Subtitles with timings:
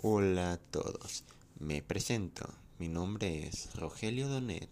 [0.00, 1.24] Hola a todos,
[1.58, 2.48] me presento,
[2.78, 4.68] mi nombre es Rogelio Donet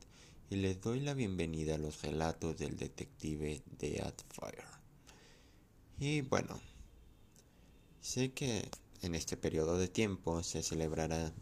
[0.50, 4.62] y les doy la bienvenida a los relatos del detective Deadfire.
[5.98, 6.60] Y bueno,
[8.00, 8.70] sé que
[9.02, 11.32] en este periodo de tiempo se celebrará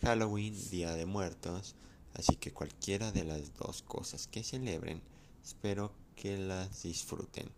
[0.00, 1.74] Halloween, Día de Muertos,
[2.14, 5.02] así que cualquiera de las dos cosas que celebren,
[5.44, 7.50] espero que las disfruten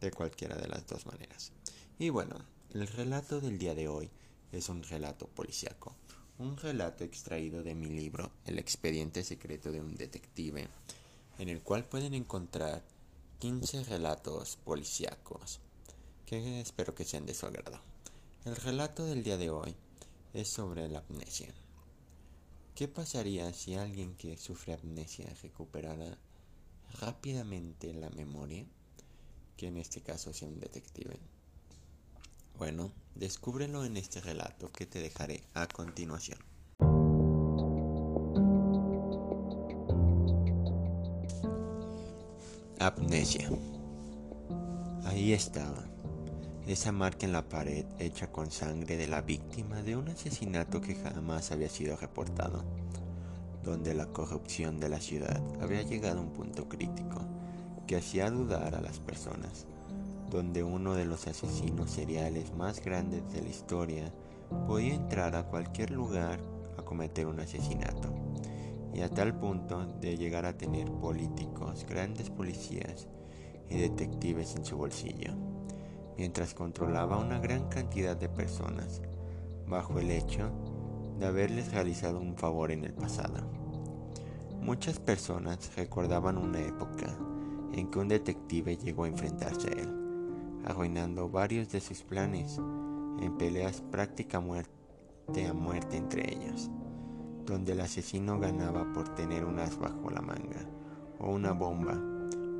[0.00, 1.52] de cualquiera de las dos maneras.
[1.98, 2.36] Y bueno,
[2.70, 4.10] el relato del día de hoy
[4.52, 5.94] es un relato policíaco,
[6.38, 10.68] un relato extraído de mi libro El expediente secreto de un detective,
[11.38, 12.82] en el cual pueden encontrar
[13.40, 15.60] 15 relatos policíacos
[16.26, 17.80] que espero que sean de su agrado.
[18.44, 19.74] El relato del día de hoy
[20.34, 21.52] es sobre la amnesia.
[22.74, 26.18] ¿Qué pasaría si alguien que sufre amnesia recuperara
[27.00, 28.64] rápidamente la memoria?
[29.56, 31.18] Que en este caso sea un detective.
[32.58, 36.38] Bueno, descúbrelo en este relato que te dejaré a continuación.
[42.78, 43.50] Amnesia.
[45.04, 45.84] Ahí estaba,
[46.68, 50.94] esa marca en la pared hecha con sangre de la víctima de un asesinato que
[50.94, 52.64] jamás había sido reportado,
[53.64, 57.20] donde la corrupción de la ciudad había llegado a un punto crítico
[57.88, 59.66] que hacía dudar a las personas
[60.30, 64.12] donde uno de los asesinos seriales más grandes de la historia
[64.66, 66.40] podía entrar a cualquier lugar
[66.76, 68.08] a cometer un asesinato,
[68.92, 73.08] y a tal punto de llegar a tener políticos, grandes policías
[73.68, 75.32] y detectives en su bolsillo,
[76.16, 79.02] mientras controlaba una gran cantidad de personas,
[79.66, 80.50] bajo el hecho
[81.18, 83.50] de haberles realizado un favor en el pasado.
[84.60, 87.16] Muchas personas recordaban una época
[87.72, 90.07] en que un detective llegó a enfrentarse a él
[90.64, 92.58] arruinando varios de sus planes
[93.20, 94.78] en peleas práctica muerte
[95.46, 96.70] a muerte entre ellos,
[97.44, 100.64] donde el asesino ganaba por tener un as bajo la manga,
[101.18, 101.94] o una bomba,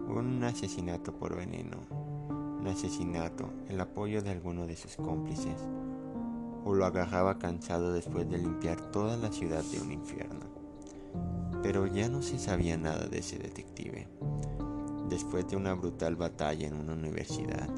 [0.06, 1.78] o un asesinato por veneno,
[2.60, 5.66] un asesinato, el apoyo de alguno de sus cómplices,
[6.64, 10.46] o lo agarraba cansado después de limpiar toda la ciudad de un infierno.
[11.62, 14.08] Pero ya no se sabía nada de ese detective.
[15.08, 17.68] Después de una brutal batalla en una universidad,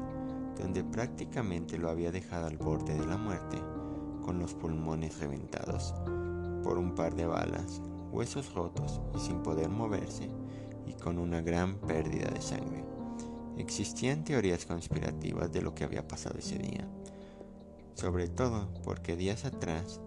[0.59, 3.57] donde prácticamente lo había dejado al borde de la muerte,
[4.21, 5.93] con los pulmones reventados
[6.63, 7.81] por un par de balas,
[8.11, 10.29] huesos rotos y sin poder moverse,
[10.85, 12.83] y con una gran pérdida de sangre.
[13.57, 16.87] Existían teorías conspirativas de lo que había pasado ese día,
[17.95, 20.01] sobre todo porque días atrás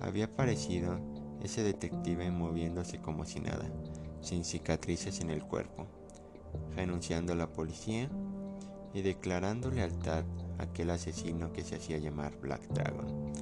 [0.00, 0.98] había aparecido
[1.42, 3.70] ese detective moviéndose como si nada,
[4.20, 5.86] sin cicatrices en el cuerpo,
[6.74, 8.08] renunciando a la policía
[8.94, 10.24] y declarando lealtad
[10.58, 13.32] a aquel asesino que se hacía llamar Black Dragon,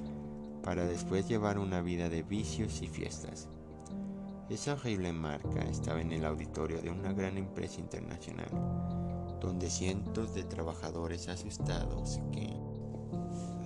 [0.63, 3.47] para después llevar una vida de vicios y fiestas.
[4.49, 8.49] Esa horrible marca estaba en el auditorio de una gran empresa internacional,
[9.39, 12.53] donde cientos de trabajadores asustados que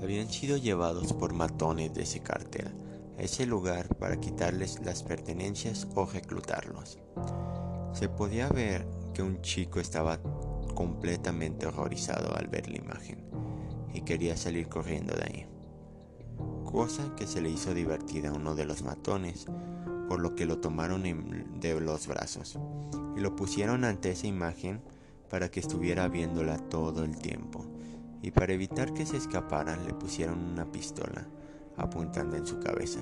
[0.01, 2.73] habían sido llevados por matones de ese cartel
[3.17, 6.99] a ese lugar para quitarles las pertenencias o reclutarlos.
[7.93, 10.19] Se podía ver que un chico estaba
[10.77, 13.17] completamente horrorizado al ver la imagen
[13.95, 15.45] y quería salir corriendo de ahí.
[16.65, 19.47] Cosa que se le hizo divertida a uno de los matones,
[20.07, 21.01] por lo que lo tomaron
[21.59, 22.59] de los brazos
[23.15, 24.79] y lo pusieron ante esa imagen
[25.31, 27.65] para que estuviera viéndola todo el tiempo.
[28.21, 31.27] Y para evitar que se escapara le pusieron una pistola
[31.75, 32.99] apuntando en su cabeza,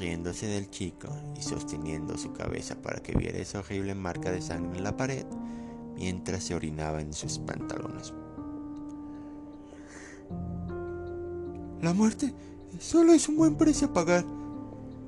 [0.00, 4.78] riéndose del chico y sosteniendo su cabeza para que viera esa horrible marca de sangre
[4.78, 5.26] en la pared
[5.98, 8.14] mientras se orinaba en sus pantalones.
[11.82, 12.32] La muerte
[12.78, 14.24] solo es un buen precio a pagar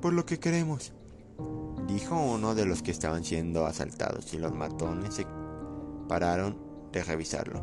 [0.01, 0.93] por lo que queremos,
[1.87, 5.25] dijo uno de los que estaban siendo asaltados y los matones se
[6.07, 6.57] pararon
[6.91, 7.61] de revisarlo.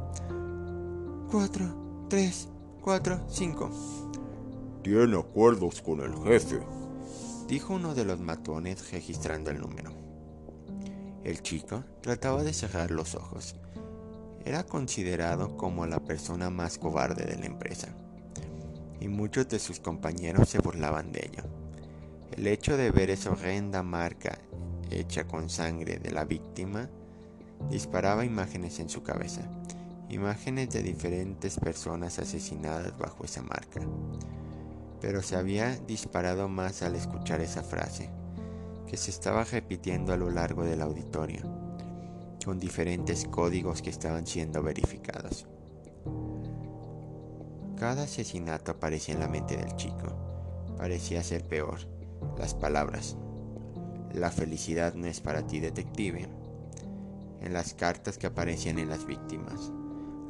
[1.31, 2.49] Cuatro, tres,
[2.81, 3.71] cuatro, cinco.
[4.83, 6.61] Tiene acuerdos con el jefe,
[7.49, 9.98] dijo uno de los matones registrando el número.
[11.29, 13.55] El chico trataba de cerrar los ojos.
[14.47, 17.89] Era considerado como la persona más cobarde de la empresa,
[18.99, 21.43] y muchos de sus compañeros se burlaban de ello.
[22.33, 24.39] El hecho de ver esa horrenda marca
[24.91, 26.89] hecha con sangre de la víctima
[27.69, 29.43] disparaba imágenes en su cabeza,
[30.09, 33.83] imágenes de diferentes personas asesinadas bajo esa marca.
[35.03, 38.09] Pero se había disparado más al escuchar esa frase
[38.89, 41.43] que se estaba repitiendo a lo largo del auditorio,
[42.45, 45.47] con diferentes códigos que estaban siendo verificados.
[47.77, 50.75] Cada asesinato aparecía en la mente del chico.
[50.77, 51.79] Parecía ser peor.
[52.37, 53.17] Las palabras.
[54.13, 56.29] La felicidad no es para ti, detective.
[57.41, 59.71] En las cartas que aparecían en las víctimas.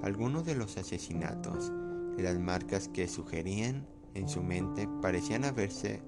[0.02, 1.72] Algunos de los asesinatos
[2.18, 6.02] y las marcas que sugerían en su mente parecían haberse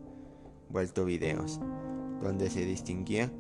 [0.69, 1.61] vuelto videos,
[2.23, 3.33] donde se distinguía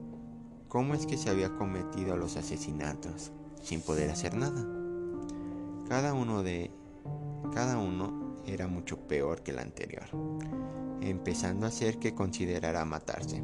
[0.68, 3.32] cómo es que se había cometido los asesinatos,
[3.62, 4.66] sin poder hacer nada.
[5.88, 6.70] Cada uno de
[7.52, 10.04] cada uno era mucho peor que el anterior,
[11.00, 13.42] empezando a hacer que considerara matarse.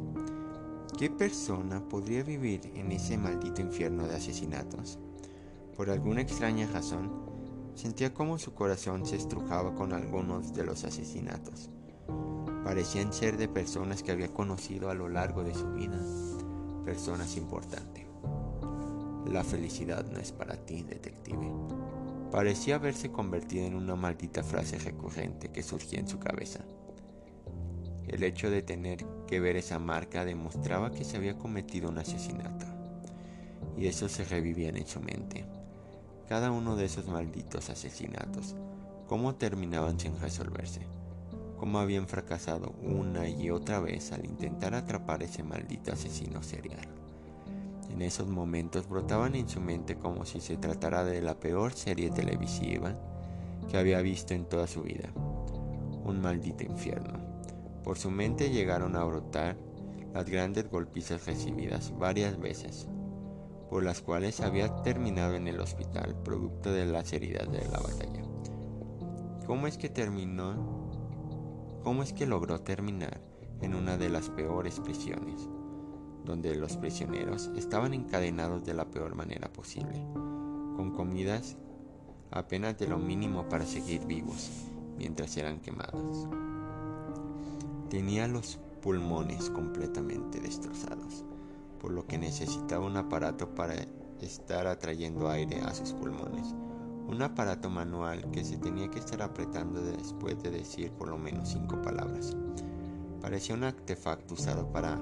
[0.97, 4.97] ¿Qué persona podría vivir en ese maldito infierno de asesinatos?
[5.75, 7.11] Por alguna extraña razón,
[7.75, 11.69] sentía como su corazón se estrujaba con algunos de los asesinatos.
[12.67, 15.97] Parecían ser de personas que había conocido a lo largo de su vida,
[16.83, 18.05] personas importantes.
[19.25, 21.49] La felicidad no es para ti, detective.
[22.29, 26.59] Parecía haberse convertido en una maldita frase recurrente que surgía en su cabeza.
[28.05, 32.65] El hecho de tener que ver esa marca demostraba que se había cometido un asesinato,
[33.77, 35.45] y eso se revivía en su mente.
[36.27, 38.57] Cada uno de esos malditos asesinatos,
[39.07, 40.81] cómo terminaban sin resolverse,
[41.57, 46.87] cómo habían fracasado una y otra vez al intentar atrapar ese maldito asesino serial.
[47.89, 52.11] En esos momentos brotaban en su mente como si se tratara de la peor serie
[52.11, 52.95] televisiva
[53.69, 55.09] que había visto en toda su vida.
[56.05, 57.19] Un maldito infierno.
[57.83, 59.57] Por su mente llegaron a brotar
[60.13, 62.87] las grandes golpizas recibidas varias veces
[63.69, 68.23] por las cuales había terminado en el hospital producto de las heridas de la batalla.
[69.45, 70.86] ¿Cómo es que terminó?
[71.87, 73.21] ¿Cómo es que logró terminar
[73.61, 75.47] en una de las peores prisiones,
[76.25, 80.05] donde los prisioneros estaban encadenados de la peor manera posible,
[80.75, 81.55] con comidas
[82.29, 84.49] apenas de lo mínimo para seguir vivos
[84.97, 86.27] mientras eran quemados?
[87.89, 91.23] Tenía los pulmones completamente destrozados
[91.79, 93.75] por lo que necesitaba un aparato para
[94.19, 96.53] estar atrayendo aire a sus pulmones.
[97.07, 101.49] Un aparato manual que se tenía que estar apretando después de decir por lo menos
[101.49, 102.35] cinco palabras.
[103.21, 104.97] Parecía un artefacto usado para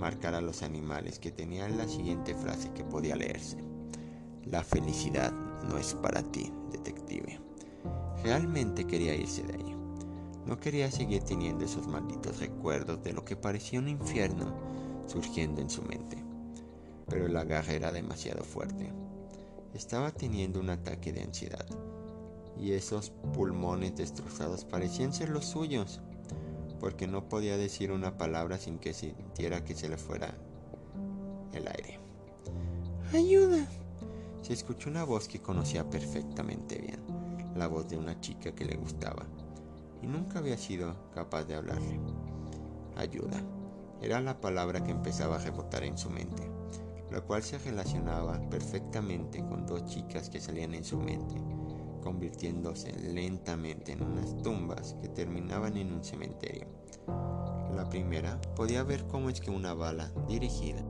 [0.00, 3.58] marcar a los animales que tenía la siguiente frase que podía leerse.
[4.44, 5.32] La felicidad
[5.68, 7.38] no es para ti, detective.
[8.24, 9.76] Realmente quería irse de ahí.
[10.46, 14.52] No quería seguir teniendo esos malditos recuerdos de lo que parecía un infierno
[15.06, 16.16] surgiendo en su mente.
[17.08, 18.92] Pero la garra era demasiado fuerte.
[19.74, 21.66] Estaba teniendo un ataque de ansiedad
[22.58, 26.00] y esos pulmones destrozados parecían ser los suyos,
[26.78, 30.34] porque no podía decir una palabra sin que sintiera que se le fuera
[31.52, 31.98] el aire.
[33.14, 33.66] ¡Ayuda!
[34.42, 37.00] Se escuchó una voz que conocía perfectamente bien,
[37.56, 39.26] la voz de una chica que le gustaba,
[40.02, 42.00] y nunca había sido capaz de hablarle.
[42.96, 43.42] Ayuda.
[44.02, 46.50] Era la palabra que empezaba a rebotar en su mente,
[47.10, 51.34] la cual se relacionaba perfectamente con dos chicas que salían en su mente,
[52.02, 56.66] convirtiéndose lentamente en unas tumbas que terminaban en un cementerio.
[57.74, 60.82] La primera podía ver cómo es que una bala dirigida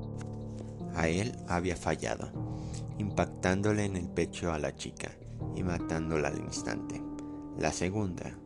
[0.94, 2.31] a él había fallado,
[2.99, 5.11] impactándole en el pecho a la chica
[5.55, 7.02] y matándola al instante.
[7.58, 8.38] La segunda,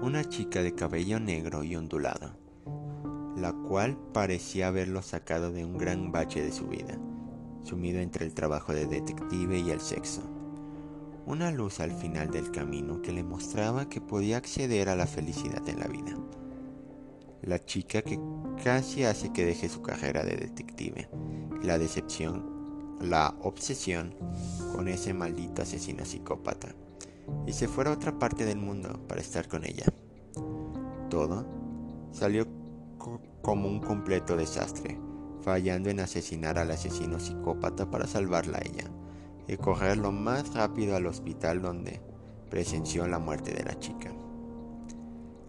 [0.00, 2.36] una chica de cabello negro y ondulado,
[3.36, 6.98] la cual parecía haberlo sacado de un gran bache de su vida,
[7.62, 10.22] sumido entre el trabajo de detective y el sexo.
[11.26, 15.68] Una luz al final del camino que le mostraba que podía acceder a la felicidad
[15.68, 16.16] en la vida.
[17.42, 18.18] La chica que
[18.62, 21.08] casi hace que deje su carrera de detective,
[21.62, 24.14] la decepción, la obsesión
[24.74, 26.74] con ese maldito asesino psicópata,
[27.46, 29.86] y se fuera a otra parte del mundo para estar con ella.
[31.08, 31.46] Todo
[32.12, 32.46] salió
[33.42, 34.98] como un completo desastre,
[35.42, 38.84] fallando en asesinar al asesino psicópata para salvarla a ella
[39.48, 42.00] y correr lo más rápido al hospital donde
[42.50, 44.12] presenció la muerte de la chica.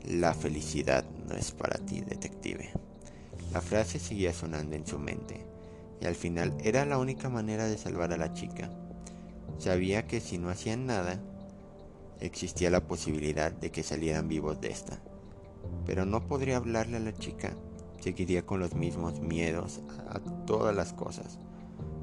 [0.05, 2.71] La felicidad no es para ti, detective.
[3.53, 5.45] La frase seguía sonando en su mente,
[5.99, 8.71] y al final era la única manera de salvar a la chica.
[9.59, 11.21] Sabía que si no hacían nada,
[12.19, 14.99] existía la posibilidad de que salieran vivos de esta.
[15.85, 17.55] Pero no podría hablarle a la chica
[18.01, 21.39] seguiría con los mismos miedos a todas las cosas,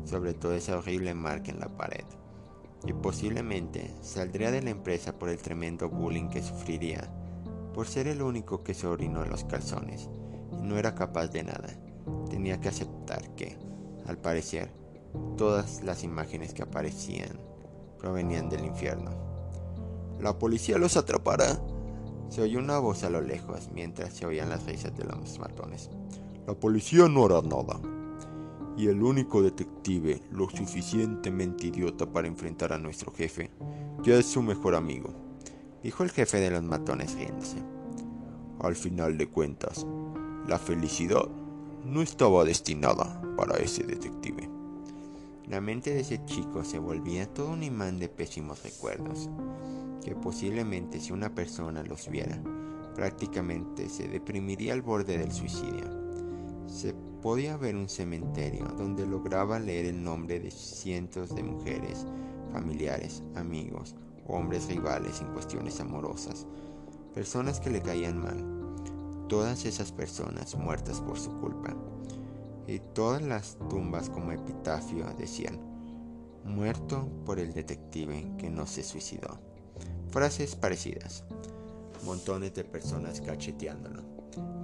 [0.04, 2.04] sobre todo esa horrible marca en la pared.
[2.86, 7.12] Y posiblemente saldría de la empresa por el tremendo bullying que sufriría,
[7.74, 10.08] por ser el único que se orinó en los calzones,
[10.52, 11.68] y no era capaz de nada.
[12.30, 13.58] Tenía que aceptar que,
[14.06, 14.72] al parecer,
[15.36, 17.40] todas las imágenes que aparecían
[17.98, 19.10] provenían del infierno.
[20.20, 21.60] La policía los atrapará.
[22.28, 25.90] Se oyó una voz a lo lejos mientras se oían las risas de los matones.
[26.46, 27.80] La policía no hará nada.
[28.76, 33.50] Y el único detective lo suficientemente idiota para enfrentar a nuestro jefe
[34.02, 35.10] ya es su mejor amigo,
[35.82, 37.56] dijo el jefe de los matones riéndose.
[38.60, 39.86] Al final de cuentas,
[40.46, 41.28] la felicidad
[41.84, 44.57] no estaba destinada para ese detective.
[45.48, 49.30] La mente de ese chico se volvía todo un imán de pésimos recuerdos,
[50.04, 52.38] que posiblemente si una persona los viera,
[52.94, 55.86] prácticamente se deprimiría al borde del suicidio.
[56.66, 62.06] Se podía ver un cementerio donde lograba leer el nombre de cientos de mujeres,
[62.52, 63.94] familiares, amigos,
[64.26, 66.46] hombres rivales en cuestiones amorosas,
[67.14, 71.74] personas que le caían mal, todas esas personas muertas por su culpa.
[72.68, 75.58] Y todas las tumbas como epitafio decían,
[76.44, 79.40] muerto por el detective que no se suicidó.
[80.10, 81.24] Frases parecidas.
[82.04, 84.02] Montones de personas cacheteándolo,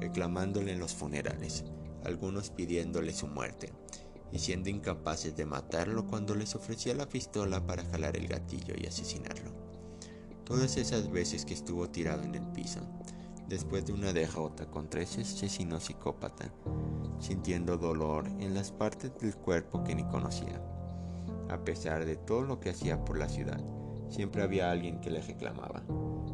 [0.00, 1.64] reclamándole en los funerales,
[2.04, 3.72] algunos pidiéndole su muerte
[4.32, 8.86] y siendo incapaces de matarlo cuando les ofrecía la pistola para jalar el gatillo y
[8.86, 9.50] asesinarlo.
[10.44, 12.80] Todas esas veces que estuvo tirado en el piso,
[13.48, 16.52] después de una derrota contra ese asesino psicópata,
[17.18, 20.62] sintiendo dolor en las partes del cuerpo que ni conocía.
[21.50, 23.60] A pesar de todo lo que hacía por la ciudad,
[24.08, 25.82] siempre había alguien que le reclamaba.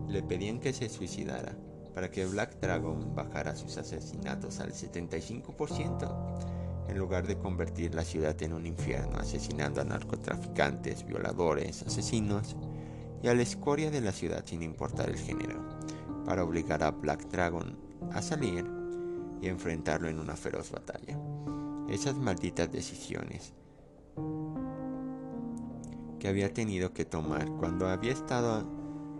[0.09, 1.57] Le pedían que se suicidara
[1.95, 8.40] para que Black Dragon bajara sus asesinatos al 75%, en lugar de convertir la ciudad
[8.43, 12.57] en un infierno asesinando a narcotraficantes, violadores, asesinos
[13.23, 15.61] y a la escoria de la ciudad sin importar el género
[16.30, 17.76] para obligar a Black Dragon
[18.12, 18.64] a salir
[19.42, 21.18] y enfrentarlo en una feroz batalla.
[21.88, 23.52] Esas malditas decisiones
[26.20, 28.64] que había tenido que tomar cuando había estado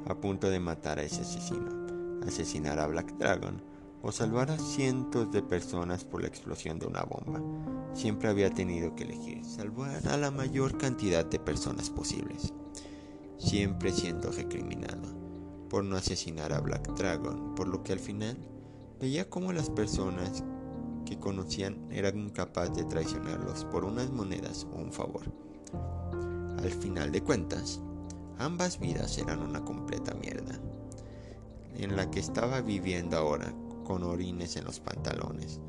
[0.07, 3.61] a punto de matar a ese asesino, asesinar a Black Dragon
[4.03, 7.43] o salvar a cientos de personas por la explosión de una bomba.
[7.93, 12.55] Siempre había tenido que elegir salvar a la mayor cantidad de personas posibles,
[13.37, 15.20] siempre siendo recriminado
[15.71, 18.37] por no asesinar a Black Dragon, por lo que al final
[19.01, 20.45] veía como las personas
[21.07, 25.33] que conocían eran incapaces de traicionarlos por unas monedas o un favor.
[26.59, 27.81] Al final de cuentas,
[28.39, 30.61] ambas vidas eran una completa mierda,
[31.77, 35.61] en la que estaba viviendo ahora con orines en los pantalones,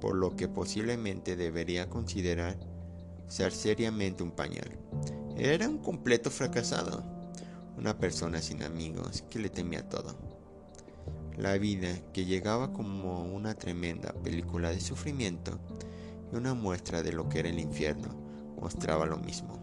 [0.00, 2.56] por lo que posiblemente debería considerar
[3.26, 4.78] ser seriamente un pañal.
[5.36, 7.19] Era un completo fracasado
[7.80, 10.14] una persona sin amigos que le temía todo.
[11.38, 15.58] La vida que llegaba como una tremenda película de sufrimiento
[16.30, 18.08] y una muestra de lo que era el infierno
[18.60, 19.58] mostraba lo mismo.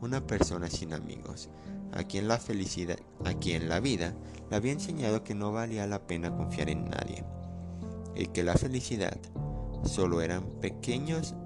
[0.00, 1.50] Una persona sin amigos,
[1.92, 4.12] a quien la felicidad, a quien la vida
[4.50, 7.24] le había enseñado que no valía la pena confiar en nadie
[8.16, 9.16] y que la felicidad
[9.84, 11.36] solo eran pequeños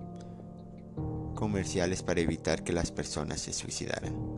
[1.35, 4.36] comerciales para evitar que las personas se suicidaran.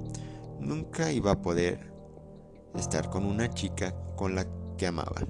[0.61, 1.93] Nunca iba a poder
[2.75, 4.47] estar con una chica con la
[4.77, 5.23] que amaba,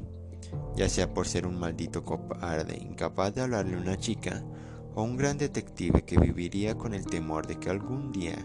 [0.74, 4.42] ya sea por ser un maldito cobarde incapaz de hablarle a una chica,
[4.94, 8.36] o un gran detective que viviría con el temor de que algún día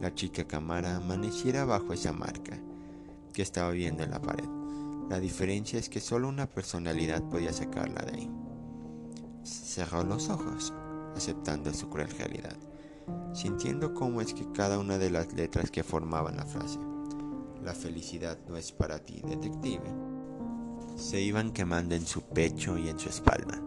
[0.00, 2.56] la chica que amara amaneciera bajo esa marca
[3.32, 4.48] que estaba viendo en la pared.
[5.10, 8.30] La diferencia es que solo una personalidad podía sacarla de ahí.
[9.42, 10.72] Cerró los ojos,
[11.16, 12.56] aceptando su cruel realidad
[13.32, 16.78] sintiendo cómo es que cada una de las letras que formaban la frase,
[17.62, 19.84] la felicidad no es para ti, detective,
[20.96, 23.60] se iban quemando en su pecho y en su espalda,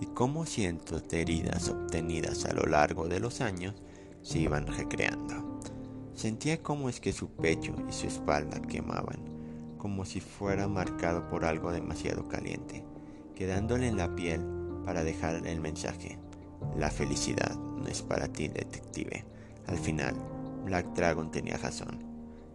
[0.00, 3.74] y cómo cientos de heridas obtenidas a lo largo de los años
[4.22, 5.60] se iban recreando.
[6.14, 9.18] Sentía cómo es que su pecho y su espalda quemaban,
[9.78, 12.84] como si fuera marcado por algo demasiado caliente,
[13.34, 14.40] quedándole en la piel
[14.84, 16.18] para dejar el mensaje.
[16.76, 19.24] La felicidad no es para ti, detective.
[19.66, 20.14] Al final,
[20.64, 21.98] Black Dragon tenía razón.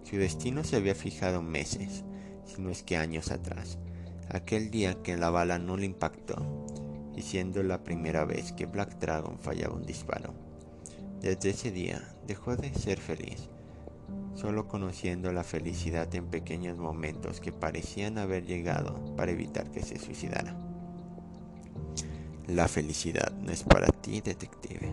[0.04, 2.04] Su destino se había fijado meses,
[2.46, 3.78] si no es que años atrás,
[4.30, 6.66] aquel día que la bala no le impactó,
[7.16, 10.34] y siendo la primera vez que Black Dragon fallaba un disparo.
[11.22, 13.50] Desde ese día dejó de ser feliz,
[14.36, 20.00] solo conociendo la felicidad en pequeños momentos que parecían haber llegado para evitar que se
[20.00, 20.69] suicidara.
[22.50, 24.89] La felicidad no es para ti, detective,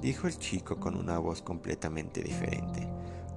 [0.00, 2.88] dijo el chico con una voz completamente diferente.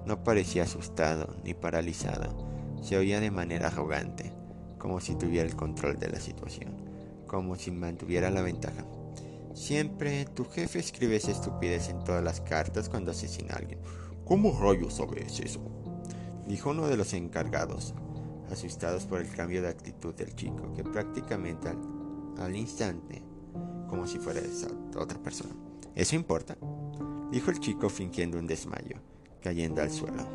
[0.05, 2.48] No parecía asustado ni paralizado,
[2.81, 4.31] se oía de manera arrogante,
[4.77, 6.77] como si tuviera el control de la situación,
[7.27, 8.86] como si mantuviera la ventaja.
[9.53, 13.81] Siempre tu jefe escribe esa estupidez en todas las cartas cuando asesina a alguien.
[14.24, 15.60] ¿Cómo rayos sabes eso?
[16.48, 17.96] dijo uno de los encargados,
[18.50, 21.77] asustados por el cambio de actitud del chico, que prácticamente al,
[22.39, 23.22] al instante,
[23.91, 25.53] como si fuera esa otra persona.
[25.93, 26.57] ¿Eso importa?
[27.29, 28.98] dijo el chico fingiendo un desmayo,
[29.41, 30.25] cayendo al suelo,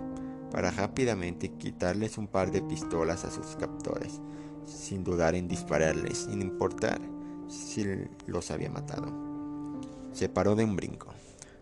[0.51, 4.21] para rápidamente quitarles un par de pistolas a sus captores,
[4.67, 7.01] sin dudar en dispararles, sin importar
[7.49, 7.85] si
[8.27, 9.11] los había matado.
[10.13, 11.09] Se paró de un brinco,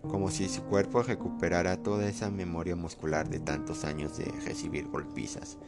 [0.02, 5.58] como si su cuerpo recuperara toda esa memoria muscular de tantos años de recibir golpizas,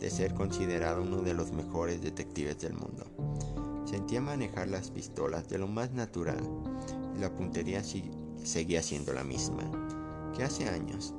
[0.00, 3.65] de ser considerado uno de los mejores detectives del mundo.
[3.86, 6.42] Sentía manejar las pistolas de lo más natural
[7.16, 7.82] y la puntería
[8.42, 9.62] seguía siendo la misma
[10.36, 11.14] que hace años,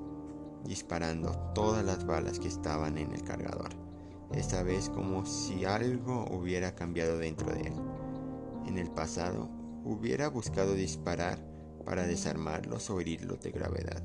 [0.66, 3.70] disparando todas las balas que estaban en el cargador,
[4.34, 7.74] esta vez como si algo hubiera cambiado dentro de él.
[8.68, 9.50] En el pasado
[9.86, 11.40] hubiera buscado disparar
[11.86, 14.04] para desarmarlos o herirlos de gravedad,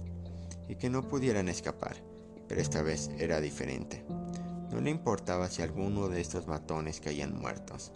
[0.68, 1.96] y que no pudieran escapar,
[2.46, 4.06] pero esta vez era diferente.
[4.70, 7.92] No le importaba si alguno de estos matones caían muertos.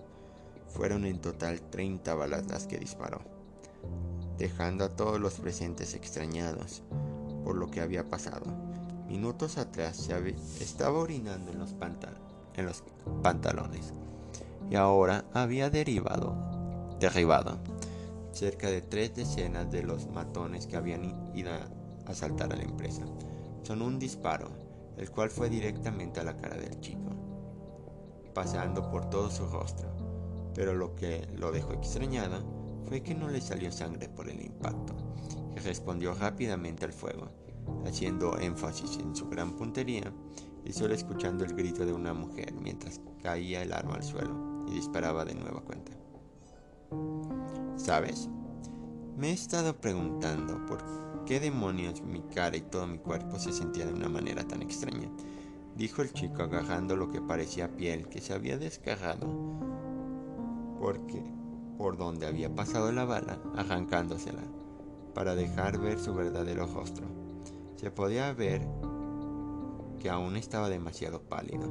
[0.68, 3.20] Fueron en total 30 balas las que disparó,
[4.38, 6.82] dejando a todos los presentes extrañados
[7.44, 8.46] por lo que había pasado.
[9.08, 11.74] Minutos atrás se estaba orinando en los,
[13.22, 13.92] pantalones
[14.68, 16.36] y ahora había derivado,
[16.98, 17.58] derribado
[18.32, 21.68] cerca de tres decenas de los matones que habían ido a
[22.10, 23.02] asaltar a la empresa.
[23.62, 24.50] Son un disparo,
[24.98, 27.10] el cual fue directamente a la cara del chico,
[28.34, 29.95] pasando por todo su rostro.
[30.56, 32.42] Pero lo que lo dejó extrañado
[32.88, 34.96] fue que no le salió sangre por el impacto,
[35.54, 37.28] y respondió rápidamente al fuego,
[37.84, 40.12] haciendo énfasis en su gran puntería
[40.64, 44.72] y solo escuchando el grito de una mujer mientras caía el arma al suelo y
[44.72, 45.92] disparaba de nueva cuenta.
[47.76, 48.28] ¿Sabes?
[49.16, 53.88] Me he estado preguntando por qué demonios mi cara y todo mi cuerpo se sentían
[53.88, 55.10] de una manera tan extraña,
[55.76, 59.26] dijo el chico agarrando lo que parecía piel que se había descargado
[60.80, 61.22] porque
[61.76, 64.42] por donde había pasado la bala, arrancándosela,
[65.14, 67.06] para dejar ver su verdadero rostro.
[67.76, 68.66] Se podía ver
[70.00, 71.66] que aún estaba demasiado pálido,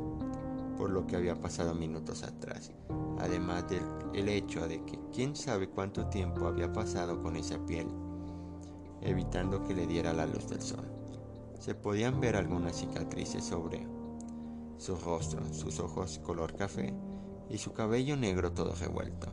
[0.78, 2.72] por lo que había pasado minutos atrás,
[3.20, 7.88] además del hecho de que quién sabe cuánto tiempo había pasado con esa piel,
[9.02, 10.86] evitando que le diera la luz del sol.
[11.60, 13.88] Se podían ver algunas cicatrices sobre
[14.78, 16.94] su rostro, sus ojos color café
[17.50, 19.28] y su cabello negro todo revuelto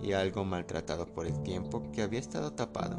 [0.00, 2.96] y algo maltratado por el tiempo que había estado tapado.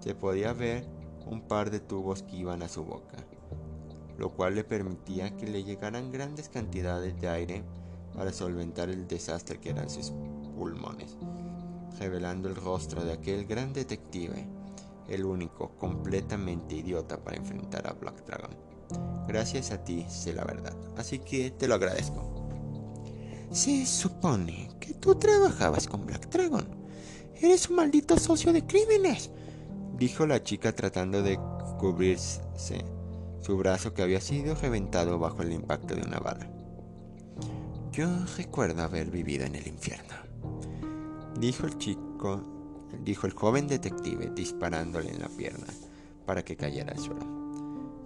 [0.00, 0.86] Se podía ver
[1.26, 3.18] un par de tubos que iban a su boca,
[4.18, 7.64] lo cual le permitía que le llegaran grandes cantidades de aire
[8.14, 10.12] para solventar el desastre que eran sus
[10.56, 11.16] pulmones,
[11.98, 14.46] revelando el rostro de aquel gran detective,
[15.08, 18.50] el único completamente idiota para enfrentar a Black Dragon.
[19.26, 22.35] Gracias a ti sé la verdad, así que te lo agradezco.
[23.50, 26.66] Se supone que tú trabajabas con Black Dragon.
[27.40, 29.30] Eres un maldito socio de crímenes,
[29.96, 31.38] dijo la chica tratando de
[31.78, 32.40] cubrirse
[33.40, 36.50] su brazo que había sido reventado bajo el impacto de una bala.
[37.92, 40.14] Yo recuerdo haber vivido en el infierno,
[41.38, 42.42] dijo el chico,
[43.04, 45.66] dijo el joven detective disparándole en la pierna
[46.26, 47.24] para que cayera al suelo.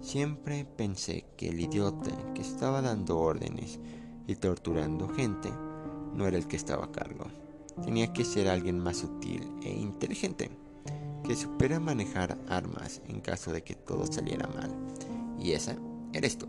[0.01, 3.79] Siempre pensé que el idiota que estaba dando órdenes
[4.27, 5.49] y torturando gente
[6.13, 7.25] no era el que estaba a cargo.
[7.83, 10.51] Tenía que ser alguien más sutil e inteligente,
[11.23, 14.71] que supera manejar armas en caso de que todo saliera mal.
[15.39, 15.75] Y esa
[16.13, 16.47] eres tú.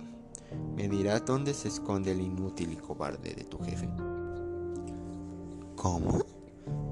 [0.76, 3.88] Me dirás dónde se esconde el inútil y cobarde de tu jefe.
[5.76, 6.20] ¿Cómo?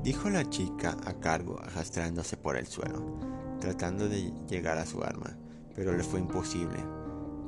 [0.03, 3.19] Dijo la chica a cargo, arrastrándose por el suelo,
[3.61, 5.37] tratando de llegar a su arma,
[5.75, 6.79] pero le fue imposible,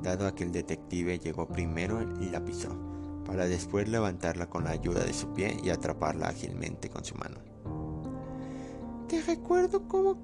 [0.03, 2.92] dado a que el detective llegó primero y la pisó,
[3.25, 7.39] para después levantarla con la ayuda de su pie y atraparla ágilmente con su mano.
[9.09, 10.17] Te recuerdo cómo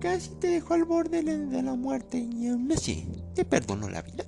[0.00, 4.24] casi te dejó al borde de la muerte y aún así te perdonó la vida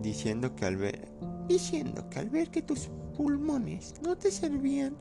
[0.00, 1.08] diciendo que al ver
[1.48, 4.96] diciendo que al ver que tus pulmones no te servían,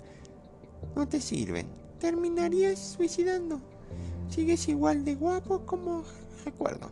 [0.95, 1.67] no te sirven,
[1.99, 3.61] terminarías suicidando.
[4.29, 6.03] Sigues igual de guapo como
[6.45, 6.89] recuerdo.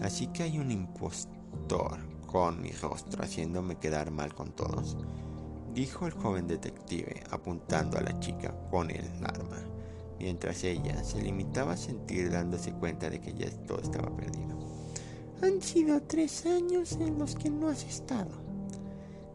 [0.00, 4.96] Así que hay un impostor con mi rostro haciéndome quedar mal con todos,
[5.74, 9.56] dijo el joven detective apuntando a la chica con el arma,
[10.18, 14.58] mientras ella se limitaba a sentir dándose cuenta de que ya todo estaba perdido.
[15.42, 18.30] Han sido tres años en los que no has estado,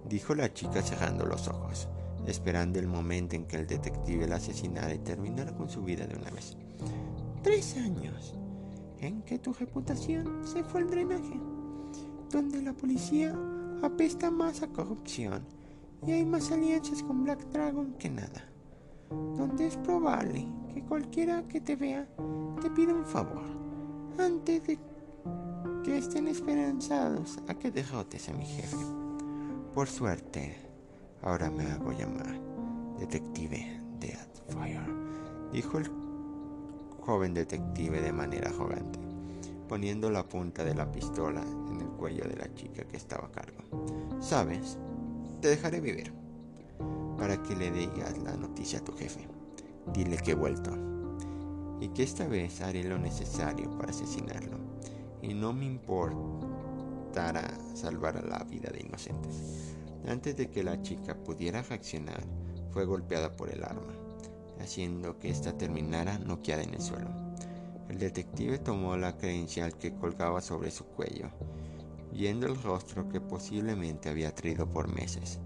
[0.08, 1.88] dijo la chica cerrando los ojos,
[2.28, 6.16] esperando el momento en que el detective la asesinara y terminara con su vida de
[6.16, 6.56] una vez.
[7.42, 8.36] Tres años.
[9.00, 11.38] en que tu reputación se fue al drenaje,
[12.34, 13.36] donde la policía
[13.84, 15.46] apesta más a corrupción
[16.06, 18.50] y hay más alianzas con Black Dragon que nada,
[19.38, 22.08] donde es probable que cualquiera que te vea
[22.60, 23.44] te pida un favor
[24.18, 24.80] antes de
[25.84, 28.78] que estén esperanzados a que derrotes a mi jefe.
[29.76, 30.56] Por suerte,
[31.22, 32.40] ahora me hago llamar
[32.98, 34.82] Detective Deadfire,
[35.52, 35.92] dijo el
[37.00, 39.00] joven detective de manera arrogante,
[39.68, 41.44] poniendo la punta de la pistola
[42.04, 43.64] cuello de la chica que estaba a cargo.
[44.20, 44.78] Sabes,
[45.40, 46.12] te dejaré vivir
[47.18, 49.26] para que le digas la noticia a tu jefe.
[49.94, 50.72] Dile que he vuelto
[51.80, 54.58] y que esta vez haré lo necesario para asesinarlo
[55.22, 59.74] y no me importará salvar la vida de inocentes.
[60.06, 62.22] Antes de que la chica pudiera reaccionar,
[62.72, 63.94] fue golpeada por el arma
[64.60, 67.12] haciendo que ésta terminara noqueada en el suelo.
[67.88, 71.30] El detective tomó la credencial que colgaba sobre su cuello,
[72.14, 75.40] viendo el rostro que posiblemente había traído por meses,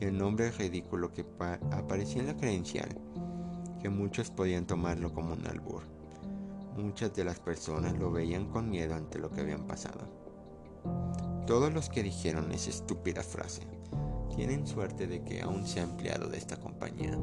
[0.00, 1.24] y el nombre ridículo que
[1.70, 2.88] aparecía en la credencial,
[3.80, 5.82] que muchos podían tomarlo como un albur.
[6.76, 10.08] Muchas de las personas lo veían con miedo ante lo que habían pasado.
[11.46, 13.62] Todos los que dijeron esa estúpida frase
[14.34, 17.18] tienen suerte de que aún sea empleado de esta compañía,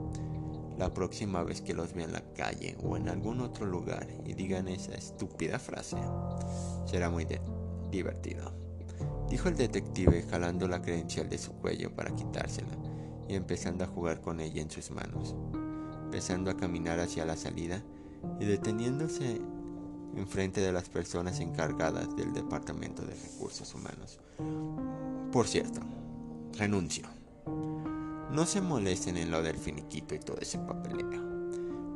[0.77, 4.33] la próxima vez que los vea en la calle o en algún otro lugar y
[4.33, 5.97] digan esa estúpida frase,
[6.85, 7.25] será muy
[7.91, 8.64] divertido.
[9.29, 12.77] Dijo el detective jalando la credencial de su cuello para quitársela
[13.27, 15.35] y empezando a jugar con ella en sus manos,
[16.03, 17.81] empezando a caminar hacia la salida
[18.39, 19.41] y deteniéndose
[20.15, 24.19] enfrente de las personas encargadas del Departamento de Recursos Humanos.
[25.31, 25.81] Por cierto,
[26.57, 27.05] renuncio.
[28.31, 31.23] No se molesten en lo del finiquito y todo ese papeleo,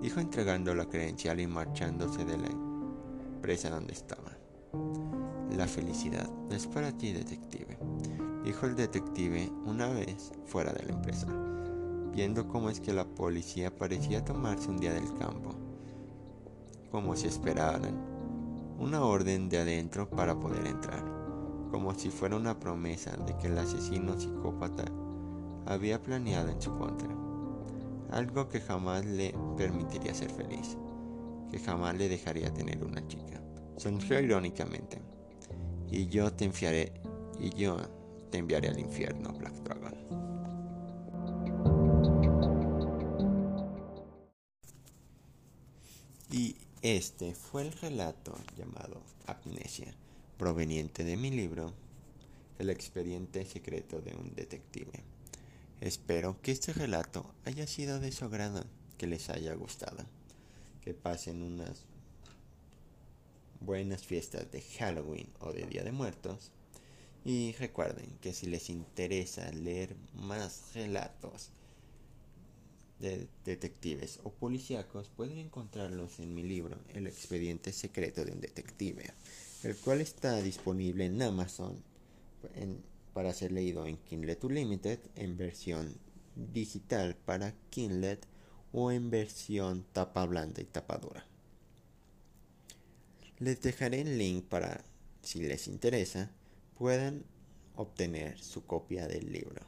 [0.01, 4.37] dijo entregando la credencial y marchándose de la empresa donde estaba.
[5.55, 7.77] La felicidad es para ti, detective,
[8.45, 11.27] dijo el detective una vez fuera de la empresa,
[12.13, 15.55] viendo cómo es que la policía parecía tomarse un día del campo,
[16.91, 17.99] como si esperaran
[18.79, 21.03] una orden de adentro para poder entrar,
[21.71, 24.85] como si fuera una promesa de que el asesino psicópata
[25.65, 27.09] había planeado en su contra.
[28.11, 30.77] Algo que jamás le permitiría ser feliz,
[31.51, 33.41] que jamás le dejaría tener una chica.
[33.77, 35.18] Sonrió irónicamente.
[35.91, 36.93] Y yo te enviaré,
[37.39, 37.77] y yo
[38.29, 39.95] te enviaré al infierno, Black Dragon.
[46.31, 49.95] Y este fue el relato llamado Amnesia,
[50.37, 51.73] proveniente de mi libro
[52.59, 55.03] El expediente secreto de un detective.
[55.81, 58.63] Espero que este relato haya sido de su agrado,
[58.97, 60.05] que les haya gustado,
[60.81, 61.85] que pasen unas
[63.59, 66.51] buenas fiestas de Halloween o de Día de Muertos.
[67.25, 71.51] Y recuerden que si les interesa leer más relatos
[72.99, 79.11] de detectives o policíacos, pueden encontrarlos en mi libro El expediente secreto de un detective,
[79.63, 81.81] el cual está disponible en Amazon
[83.13, 85.97] para ser leído en Kindle Unlimited en versión
[86.35, 88.19] digital para Kindle
[88.71, 91.25] o en versión tapa blanda y tapa dura.
[93.39, 94.83] Les dejaré el link para,
[95.23, 96.31] si les interesa,
[96.77, 97.23] puedan
[97.75, 99.65] obtener su copia del libro.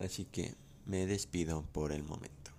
[0.00, 0.54] Así que
[0.86, 2.50] me despido por el momento.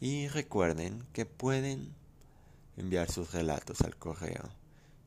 [0.00, 1.92] Y recuerden que pueden
[2.76, 4.48] enviar sus relatos al correo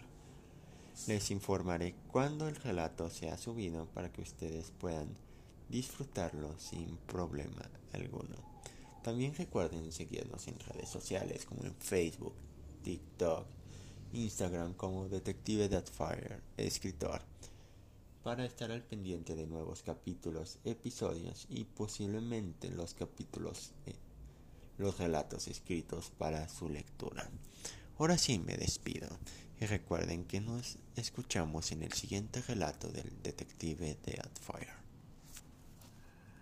[1.08, 5.16] Les informaré cuando el relato sea subido para que ustedes puedan
[5.70, 8.36] disfrutarlo sin problema alguno.
[9.04, 12.34] También recuerden seguirnos en redes sociales como en Facebook,
[12.84, 13.46] TikTok,
[14.14, 17.22] Instagram como Detective Fire escritor,
[18.24, 23.96] para estar al pendiente de nuevos capítulos, episodios y posiblemente los capítulos, eh,
[24.80, 27.30] los relatos escritos para su lectura.
[28.00, 29.08] Ahora sí me despido
[29.60, 33.98] y recuerden que nos escuchamos en el siguiente relato del Detective
[34.42, 34.79] Fire